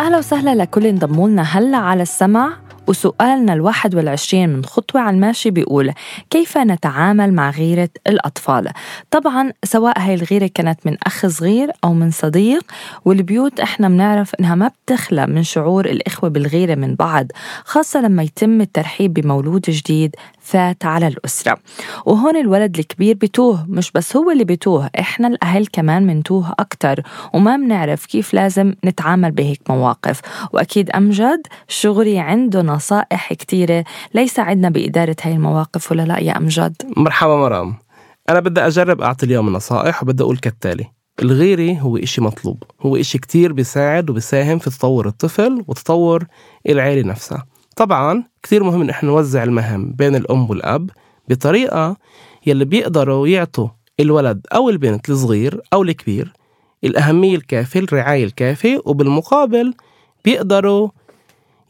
[0.00, 5.50] أهلا وسهلا لكل انضموا لنا هلا على السمع وسؤالنا الواحد والعشرين من خطوة على الماشي
[5.50, 5.92] بيقول
[6.30, 8.68] كيف نتعامل مع غيرة الأطفال؟
[9.10, 12.64] طبعا سواء هاي الغيرة كانت من أخ صغير أو من صديق
[13.04, 17.26] والبيوت إحنا بنعرف إنها ما بتخلى من شعور الإخوة بالغيرة من بعض
[17.64, 20.16] خاصة لما يتم الترحيب بمولود جديد
[20.50, 21.58] فات على الأسرة.
[22.06, 27.02] وهون الولد الكبير بتوه مش بس هو اللي بتوه إحنا الأهل كمان منتوه أكتر.
[27.34, 30.20] وما بنعرف كيف لازم نتعامل بهيك مواقف.
[30.52, 33.84] وأكيد أمجد شغري عنده نصائح كتيرة
[34.14, 37.74] ليساعدنا بإدارة هاي المواقف ولا لا يا أمجد؟ مرحبا مرام.
[38.28, 40.86] أنا بدي أجرب أعطي اليوم نصائح وبدي أقول كالتالي.
[41.22, 46.26] الغيرة هو إشي مطلوب هو إشي كتير بيساعد وبيساهم في تطور الطفل وتطور
[46.68, 47.46] العيلة نفسها.
[47.80, 50.90] طبعا كثير مهم إن إحنا نوزع المهام بين الأم والأب
[51.28, 51.96] بطريقة
[52.46, 53.68] يلي بيقدروا يعطوا
[54.00, 56.32] الولد أو البنت الصغير أو الكبير
[56.84, 59.74] الأهمية الكافية الرعاية الكافية وبالمقابل
[60.24, 60.88] بيقدروا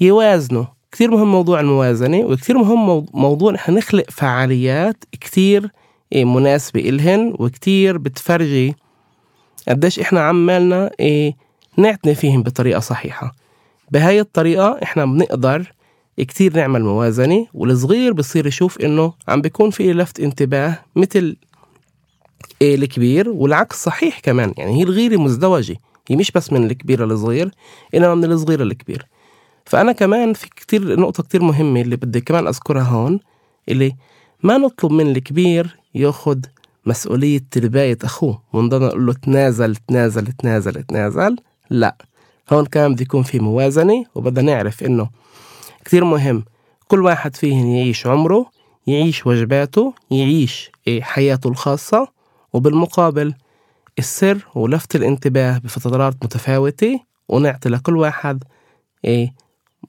[0.00, 0.64] يوازنوا.
[0.92, 5.70] كثير مهم موضوع الموازنة وكثير مهم موضوع إحنا نخلق فعاليات كثير
[6.12, 8.74] إيه، مناسبة إلهن وكثير بتفرجي
[9.68, 11.36] قديش إحنا عمالنا إيه
[11.76, 13.32] نعتني فيهم بطريقة صحيحة.
[13.90, 15.72] بهاي الطريقة إحنا بنقدر
[16.24, 21.36] كتير نعمل موازنة والصغير بصير يشوف إنه عم بيكون في لفت انتباه مثل
[22.62, 24.54] إيه الكبير والعكس صحيح كمان.
[24.56, 25.76] يعني هي الغيرة مزدوجة
[26.08, 27.50] هي مش بس من الكبير للصغير
[27.94, 29.06] إنما من الصغير للكبير.
[29.64, 33.20] فأنا كمان في كتير نقطة كتير مهمة اللي بدي كمان أذكرها هون
[33.68, 33.92] اللي
[34.42, 36.46] ما نطلب من الكبير ياخد
[36.86, 38.42] مسؤولية ترباية أخوه.
[38.52, 41.36] ونضل نقول له تنازل تنازل تنازل تنازل.
[41.70, 41.96] لا
[42.52, 45.10] هون كمان بده يكون في موازنة وبدنا نعرف إنه
[45.88, 46.44] كثير مهم.
[46.88, 48.50] كل واحد فيهم يعيش عمره
[48.86, 52.08] يعيش واجباته يعيش إيه، حياته الخاصة.
[52.52, 53.34] وبالمقابل
[53.98, 58.44] السر ولفت الانتباه بفترات متفاوتة ونعطي لكل واحد
[59.04, 59.34] إيه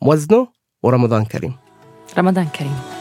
[0.01, 0.47] وزنه
[0.83, 1.53] ورمضان كريم.
[2.17, 2.98] رمضان كريم.